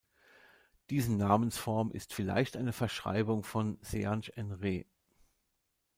Diese 0.89 1.13
Namensform 1.13 1.91
ist 1.91 2.15
vielleicht 2.15 2.57
eine 2.57 2.73
Verschreibung 2.73 3.43
von 3.43 3.77
Seanch-en-Re. 3.81 4.87